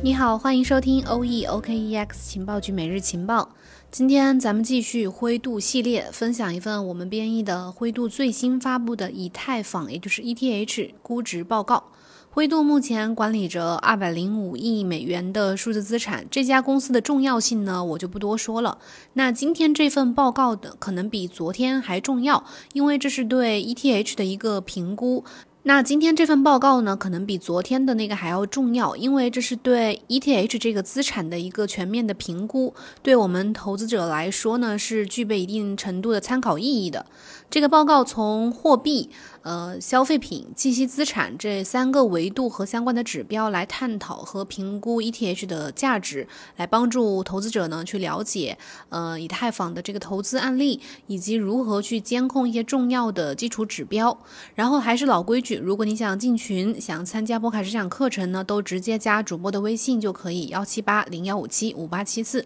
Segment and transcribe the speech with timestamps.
[0.00, 3.48] 你好，欢迎收听 O E O K E X 情报局每日情报。
[3.90, 11.82] 今天咱们继续灰度系列，分享一份我们编译的灰度最新发布的以太坊，也就是 ETH 估值报告。
[12.30, 18.78] 灰度目前管理着二百零五亿美元的数字资产，这家公司的重要性呢，我就不多说了。
[19.14, 22.44] 那今天这份报告的可能比昨天还重要，
[22.74, 25.24] 因为这是对 ETH 的一个评估。
[25.68, 32.72] 那今天这份报告呢，可能比昨天的那个还要重要，因为这是对 ETH 这个资产的一个全面的评估，
[33.02, 37.04] 对我们投资者来说呢，是具备一定程度的参考意义的。
[37.50, 39.08] 这个报告从货币、
[39.40, 48.58] 呃消费品、计息资产这三个维度和相关的指标来探讨和评估 ETH 的价值，来帮助投资者呢去了解
[48.90, 54.18] 呃以太坊的这个投资案例，以及如何去监控一些重要的基础指标。
[54.54, 62.44] 然后还是老规矩，如果你想进群、想参加波卡实讲课程呢，都直接加主播的微信就可以，幺七八零幺五七五八七四。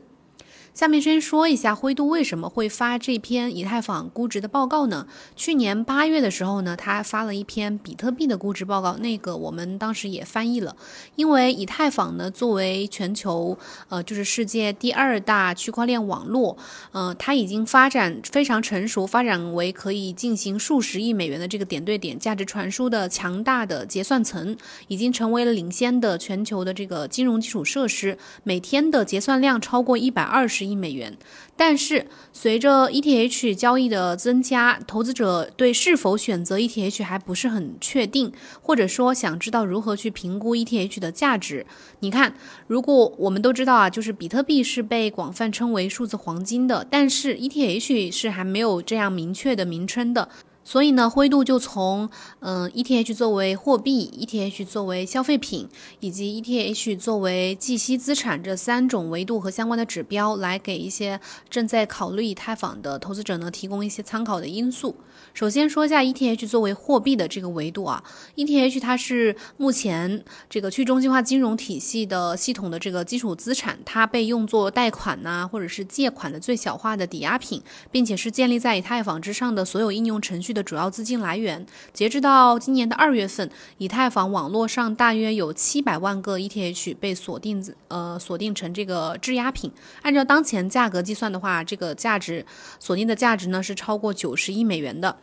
[0.75, 5.07] 下面先说一下灰度为什么会发这篇以太坊估值的报告呢？
[5.37, 10.74] 去年八月的时候呢，他发了一篇比特币的估值报告，那个我们当时也翻译了。
[11.15, 13.59] 因为以太坊呢，作为全球
[13.91, 16.57] 呃就是世界第二大区块链网络，
[16.93, 24.57] 呃，它已经发展非常成熟，发展为可以进行数十亿美元的这个点对点价值传输的强大的结算层，
[24.89, 30.62] 已经成为了领先的全球的这个金融基础设施，每天的结算量超过一百二十。
[30.63, 31.18] 十亿美元，
[31.57, 41.66] 但是随着 ETH 交易的增加，投资者对是否选择 ETH 还不是很确定，或者说想知道如何去评估 ETH 的价值。
[41.99, 42.33] 你看，
[42.68, 50.29] 如果我们都知道啊，就是比特币是被广泛称为数字黄金的，但是 ETH 是还没有这样明确的名称的。
[50.65, 52.09] 所以呢，灰度就从
[52.41, 55.68] 嗯 ETH 作为货币、ETH 作为消费品
[56.01, 64.94] 以及 ETH 作为计息资产这三种维度和相关的指标，来给一些正在考虑以太坊的投资者呢提供一些参考的因素。
[65.34, 68.03] 首先说一下 ETH 作为货币的这个维度啊
[68.37, 80.52] ，ETH 它是目前这个去中心化金融体系的系统的这个基础资产，它被用作贷款呐或者是借款的最小化的抵押品，并且是建立在以太坊之上的所有应用程序。
[80.53, 89.71] 的主要资金来源，截至到今年的二月份，以太坊网络上大约有七百万个 ETH 被锁定，呃，锁定成这个质押品。
[90.03, 92.45] 按照当前价格计算的话，这个价值
[92.79, 95.17] 锁定的价值呢是超过九十亿美元的。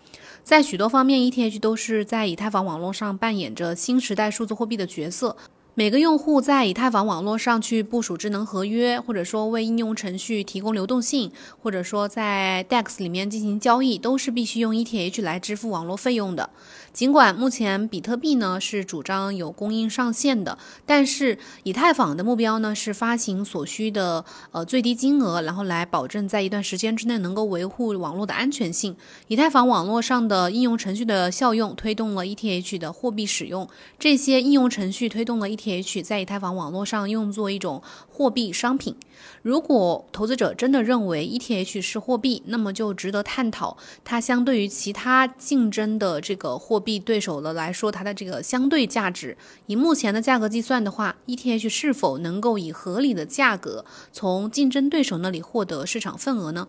[0.44, 5.36] 在许多方面，ETH 都是在以太坊网络上扮演着新时代数字货币的角色。
[5.80, 11.32] 每个用户在以太坊网络上去部署智能合约，或者说为应用程序提供流动性，
[11.62, 16.50] 或者说在 DEX 里面进行交易，都是必须用 ETH 来支付网络费用的。
[16.92, 28.94] 尽管目前比特币呢是主张有供应上限的，但是以太坊的目标呢是发行所需的呃最低金额，然后来保证在一段时间之内能够维护网络的安全性。
[29.30, 33.66] 以太坊网络上的应用程序的效用推动了 ETH 的货币使用，
[33.98, 38.96] 这些应用程序推动了 ETH ETH 在以太坊网络上用作一种货币商品。
[39.42, 49.38] 如果投资者真的认为 ETH 是货币，那么就值得探讨它相对于其他竞争的这个货币对手的来说，它的这个相对价值。
[49.68, 56.68] 以目前的价格计算的话，ETH 是否能够以合理的价格从竞争对手那里获得市场份额呢？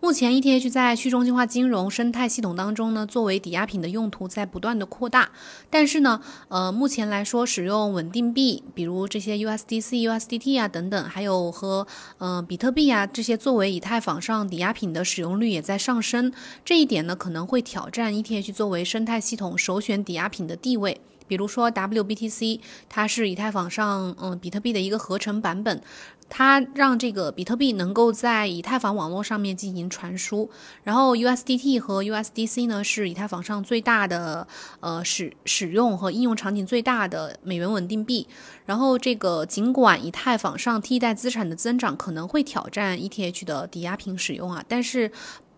[0.00, 5.32] 目前，ETH 在去中心化金融生态系统当中呢，作为抵押品的用途在不断的扩大。
[5.70, 11.84] 但是呢，呃，目前来说，使用稳定币，比如这些 USDC、USDT 啊等等，还有和
[12.18, 16.32] 呃比特币啊这些作为以太坊上抵押品的使用率也在上升。
[16.64, 21.00] 这一点呢，可能会挑战 ETH 作为生态系统首选抵押品的地位。
[21.26, 25.82] 比如说 WBTC，它是以太坊上嗯比特币的一个合成版本。
[26.28, 30.50] 它让这个比特币能够在以太坊网络上面进行传输，
[30.84, 34.46] 然后 USDT 和 USDC 呢是以太坊上最大的
[34.80, 38.26] 呃使使用和应用场景最大的美元稳定币。
[38.66, 45.10] 然后这个尽管以太坊上替代资产的增长可能会挑战 ETH 的抵押品使用啊，但是。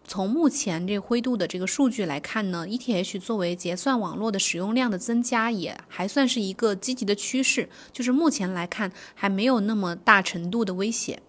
[0.07, 11.23] 从目前这灰度的这个数据来看呢，ETH 作为结算网络的使用量的增加也还算是一个积极的趋势，就是目前来看还没有那么大程度的威胁。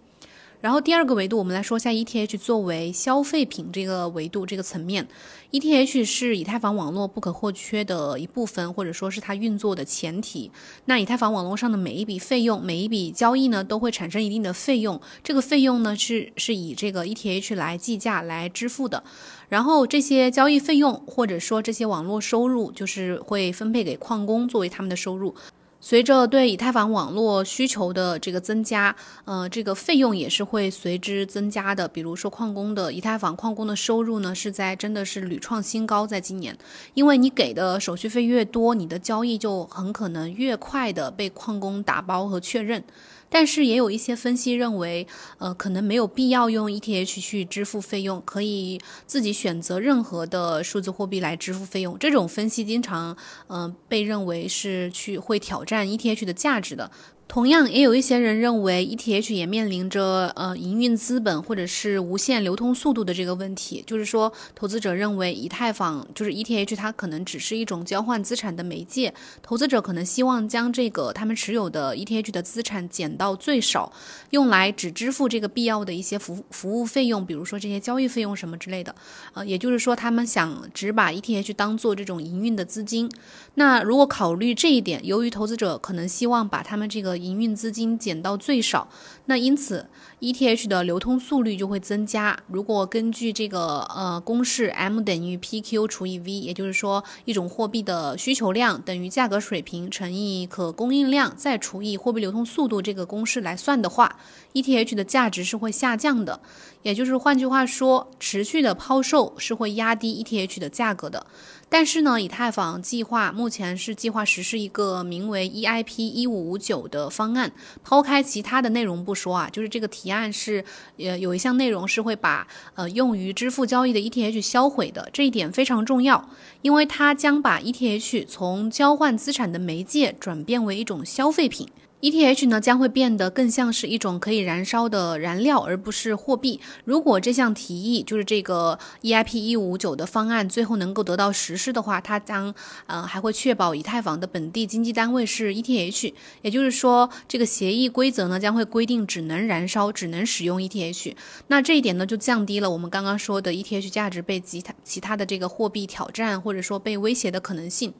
[0.62, 5.08] 然后第二个维度，我们来说一下 ETH 作为消费品这个维度这个层面
[5.50, 10.52] ，ETH 是以太坊网络不可或缺的一部分，或者说是它运作的前提。
[10.84, 19.02] 那以太坊网络上的每一笔费用，每一笔交易呢，都会产生一定的费用，这个费用呢是是以这个 ETH 来计价来支付的。
[19.48, 25.34] 然后这些交易费用或者说这些网络收入，就是会分配给矿工作为他们的收入。
[25.84, 28.94] 随着对以太坊网络需求的这个增加，
[29.24, 31.88] 呃，这个费用也是会随之增加的。
[31.88, 36.56] 比如说矿工的以太坊矿工的收入呢，是在真的是屡创新高，在今年，
[36.94, 42.84] 因为你给的手续费越多，你的交易就很可能越快的被矿工打包和确认。
[43.32, 45.06] 但是也有一些分析认为，
[45.38, 51.98] 呃，可能没有必要用 ETH 去支付费用，可以自己选择任何的数字货币来支付费用。
[51.98, 53.16] 这种分析经常，
[53.48, 56.90] 嗯，被认为是去会挑战 ETH 的价值的。
[57.32, 63.82] 同样，也有一些人认为，ETH 也面临着呃营运资本或者是无限流通速度的这个问题。
[63.86, 69.14] 就是说，投资者认为以太坊就是 ETH，它可能只是一种交换资产的媒介。
[69.40, 73.90] 投资者可能希望将这个他们持有的 ETH 的资产减到最少，
[74.28, 78.94] 用来只支付这个必要的一些服服务费用，比如说这些交易费用什么之类的。
[79.32, 83.10] 呃，也就是说，他们想只把 ETH 当做这种营运的资金。
[83.54, 88.88] 那如果考虑这一点，由于投资者可能希望把他们这个营运资金减到最少，
[89.26, 89.86] 那因此
[90.20, 92.38] ETH 的流通速率就会增加。
[92.48, 104.16] 如果根据这个呃公式 M 等于 PQ 除以 V，也就是说一种货币的需求量等于价格水平乘以可供应量再除以货币流通速度这个公式来算的话
[104.54, 106.40] ，ETH 的价值是会下降的。
[106.82, 111.26] 也就是换句话说，持续的抛售是会压低 ETH 的价格的。
[111.68, 117.50] 但是呢，以太坊计划目前是计划实施一个名为 EIP 一五五九的方案。
[117.82, 120.62] 抛开其他的内容不说啊，就是这个提案是，
[120.98, 125.08] 呃，有一项内容是会把呃用于支付交易的 ETH 销毁的。
[125.14, 126.28] 这一点非常重要，
[126.60, 131.66] 因为它将把 ETH 从交换资产的媒介转变为一种消费品。
[132.02, 136.60] ETH 呢将会变得更像是一种可以燃烧的燃料，而不是货币。
[136.84, 142.52] 如果这项提议就是这个 EIP 一五九的方案最后能够得到实施的话，它将
[142.88, 146.12] 呃还会确保以太坊的本地经济单位是 ETH，
[146.42, 151.14] 也就是说这个协议规则呢将会规定只能燃烧，只能使用 ETH。
[151.46, 157.94] 那这一点呢就降低了我们刚刚说的 ETH 价值被其他其他的这个货币挑战或者说被威胁的可能性。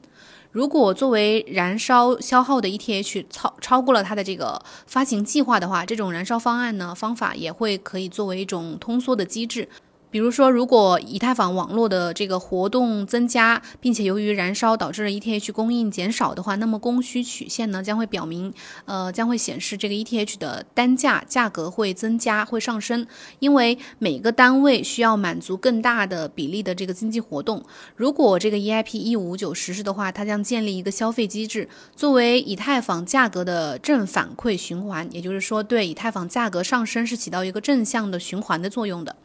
[0.53, 9.67] 如果作为燃烧消耗的 ETH 超超过了它的这个发行计划的话，这种燃烧方案呢方法也会可以作为一种通缩的机制。
[10.13, 18.53] 比如说，如果以太坊网络的这个活动增加，并且由于燃烧导致了 ETH 供应减少的话，那么供需曲线呢将会表明，
[18.85, 23.07] 呃，将会显示这个 ETH 的单价价格会增加，会上升，
[23.39, 27.63] 因为每个单位需要满足更大的比例的这个经济活动。
[27.95, 39.15] 如果这个 EIP 一五九实施的话，它将建立一个消费机制，作为以太坊价格的正反馈循环，也就是说，对以太坊价格上升是起到一个正向的循环的作用的。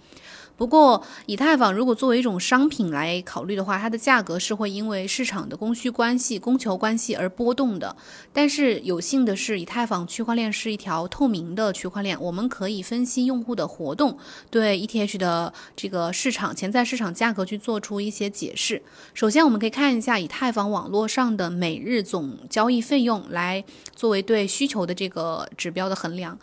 [0.58, 7.94] 不过，以太坊如果作为一种商品来考虑的话，它的价格是会因为市场的供需关系、供求关系而波动的。
[8.32, 14.18] 但是有幸的是，以太坊区块链是一条透明的区块链，我们可以分析用户的活动，
[14.50, 18.82] 对 ETH 的这个市场潜在市场价格去做出一些解释。
[19.14, 23.64] 首先，我们可以看一下以太坊网络上的每日总交易费用，来
[23.94, 26.36] 作为对需求的这个指标的衡量。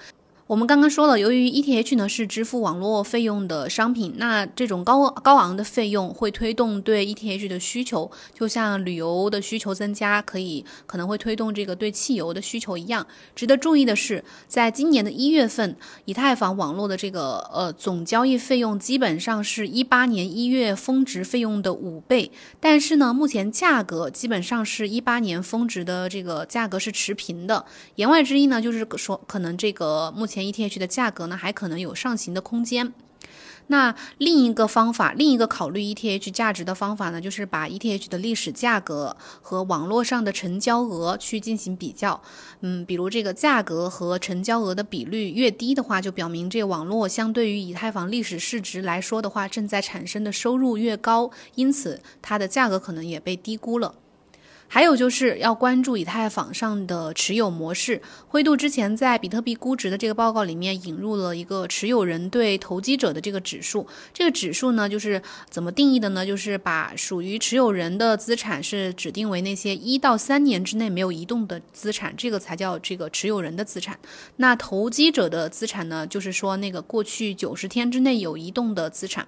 [0.47, 13.07] 我们刚刚说了，由于 ETH 呢是支付网络费用的商品，那这种高高昂的费用会推动对 ETH 的需求，就像旅游的需求增加，可以可能会推动这个对汽油的需求一样。
[13.35, 15.75] 值得注意的是，在今年的一月份，
[16.05, 27.65] 以太坊网络的这个呃总交易费用基本上是一八年一月峰值费用的五倍，但是呢，目前价格基本上是一八年峰值的这个价格是持平的。
[27.95, 30.34] 言外之意呢，就是说可能这个目前。
[30.35, 32.91] 前 ETH 的价格呢，还可能有上行的空间。
[33.67, 42.21] 那另一个方法，另一个考虑 ETH 价值的方法呢，就是把 ETH 的历史价格和网络上的成交额去进行比较。
[42.59, 53.95] 嗯，比如这个价格和成交额的比率越低的话，就表明这网络相对于以太坊历史市值来说的话，正在产生的收入越高，因此它的价格可能也被低估了。
[54.75, 58.01] 还有就是要关注以太坊上的持有模式。
[58.27, 63.87] 灰度之前在比特币估值的这个报告里面引入了一个持有人对投机者的这个指数。
[64.13, 66.25] 这个指数呢，就是怎么定义的呢？
[66.25, 73.97] 就是把属于持有人的资产是指定为那些一到三年之内没有移动的资产，这个才叫这个持有人的资产。
[74.35, 79.25] 那投机者的资产呢，就是说那个过去九十天之内有移动的资产。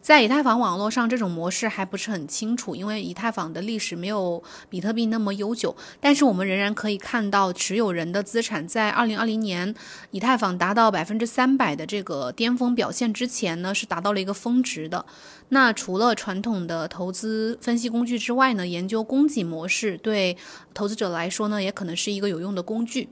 [0.00, 5.74] 在以太坊网络上，这种模式还不是很清楚，因为以太坊的历史没有比特币那么悠久。
[6.00, 9.74] 但是我们仍然可以看到，持有人的资产在二零二零年
[10.12, 15.04] 以太坊达到百分之三百的这个巅峰表现之前呢，是达到了一个峰值的。
[15.48, 20.36] 那除了传统的投资分析工具之外呢，研究供给模式对
[20.72, 23.08] 投资者来说呢，也可能是一个有用的工具。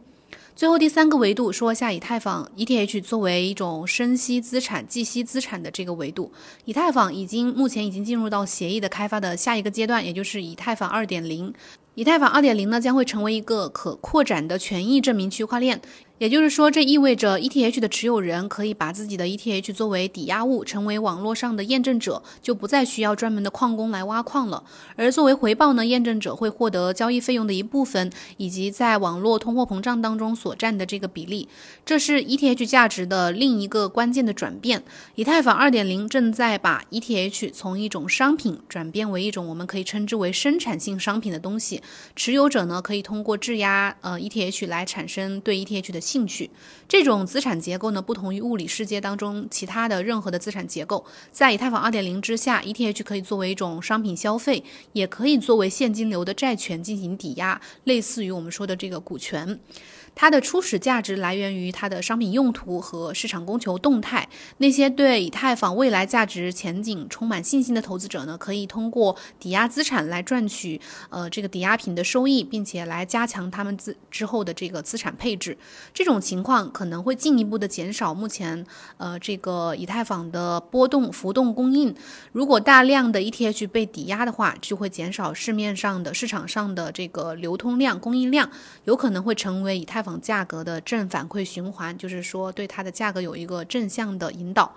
[0.57, 6.31] 最后第三个维度，说一下以太坊 ETH 作为一种生息资产、计息资产的这个维度。
[6.65, 11.53] 以太坊已经目前已经进入到协议的开发的下一个阶段，也就是以太坊二点零。
[11.97, 15.81] 以太坊二点零呢，将会成为一个可扩展的权益证明区块链。
[16.19, 24.63] 也就是说，这意味着 ETH 的持有人可以把自己的 ETH 作为抵押物，成为网络上的验证者，就不再需要专门的矿工来挖矿了。
[24.95, 31.49] 而作为回报呢，验证者会获得交易费用的一部分，以及在网络通货膨胀当中所占的这个比例。
[31.85, 34.85] 这是 ETH 价值的另一个关键的转变。
[35.17, 41.83] 以太坊2.0正在把 ETH 从一种商品转变为一种我们可以称之为生产性商品的东西。
[42.15, 46.04] 持有者呢，可以通过质押呃 ETH 来产生对 ETH 的。
[46.05, 46.51] 兴趣
[46.87, 51.05] 这种资产结构呢，不同于物理世界当中其他的任何的资产结构。
[51.33, 59.59] 在以太坊二点零之下，ETH 可以作为一种商品消费，也可以作为现金流的债权进行抵押，类似于我们说的这个股权。
[60.15, 64.29] 它的初始价值来源于它的商品用途和市场供求动态。
[64.59, 70.81] 那些对以太坊未来价值前景充满信心的投资者呢，可以通过抵押资产来赚取
[71.11, 75.59] 呃这个抵押品的收益，并且来加强他们之之后的这个资产配置。
[75.93, 78.65] 这种情况可能会进一步的减少目前
[78.99, 81.93] 呃这个以太坊的波动浮动供应。
[82.31, 88.49] 如果大量的 ETH 被抵押的话，就会减少市面上的市场上的这个流通量、供应量，
[88.85, 90.04] 有可能会成为以太。
[90.05, 94.71] 房价格的正反馈循环，就是说对它的价格有一个正向的引导。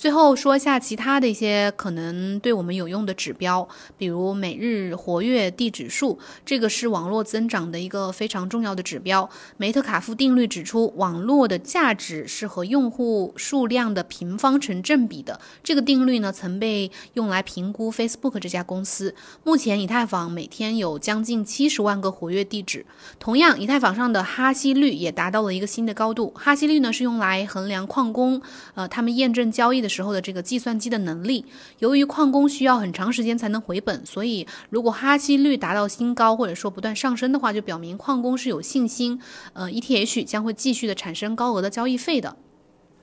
[0.00, 9.28] 最后说一下其他的一些可能对我们有用的指标，比如每日活跃地指数，这个是网络增长的一个非常重要的指标。
[9.58, 15.38] 梅特卡夫定律指出，网络的价值是和用户数量的平方成正比的。
[15.62, 19.14] 这个定律呢，曾被用来评估 Facebook 这家公司。
[19.44, 22.86] 目前，以太坊每天有将近七十万个活跃地址。
[23.18, 26.32] 同样，以太坊上的哈希率也达到了一个新的高度。
[26.34, 28.40] 哈希率呢，是用来衡量矿工，
[28.74, 29.89] 呃，他们验证交易的。
[29.90, 31.44] 时候的这个计算机的能力，
[31.80, 39.20] 由于矿工需要很长时间才能回本，所以如果哈希率达到新高，或者说不断上升的话，就表明矿工是有信心，
[39.52, 42.36] 呃，ETH 将会继续的产生高额的交易费的，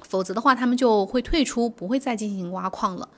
[0.01, 3.10] 否则的话，他们就会退出，不会再进行挖矿了。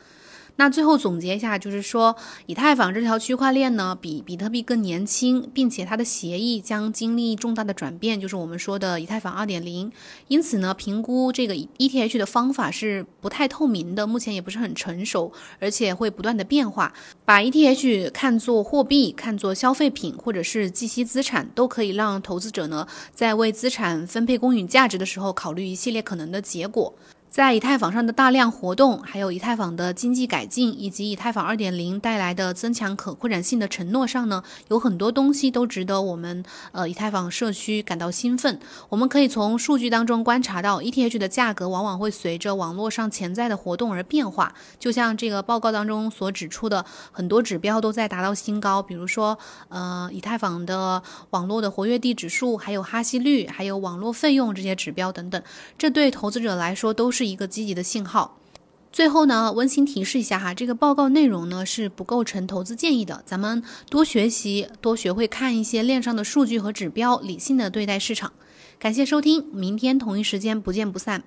[0.59, 2.13] 那最后总结一下，就是说，
[2.45, 9.89] 以太坊这条区块链呢，比比特币更年轻，并且它的协议将经历重大的转变，就是我们说的以太坊2.0。
[10.27, 16.93] 因此呢，评估这个 ETH 的方法是不太透明的，目前也不是很成熟，而且会不断的变化。
[17.23, 26.93] 把 ETH 看作货币、看作消费品或者是计息资产，都可以让投资者呢，在为资产分配公允价值的时候，考虑一系列可能的结果。
[27.29, 38.59] 在以太坊上的大量活动，还有以太坊的经济改进，以及以太坊2.0带来的增强可扩展性的承诺上呢，有很多东西都值得我们呃以太坊社区感到兴奋。
[38.89, 44.51] 我们可以从数据当中观察到，ETH 的价格往往会随着网络上潜在的活动而变化。
[44.79, 55.39] 就像这个报告当中所指出的，很多指标都在达到新高，比如说呃以太坊的网络的活跃地指数，还有哈希率，还有网络费用这些指标等等。
[55.77, 57.18] 这对投资者来说都是。
[57.19, 58.37] 是一个积极的信号。
[58.93, 63.21] 最后呢，温馨提示一下哈，这个报告内容呢是不构成投资建议的。
[63.25, 68.31] 咱们多学习，多学会看一些链上的数据和指标，理性的对待市场。
[68.79, 71.21] 感谢收听，明天同一时间不见不散。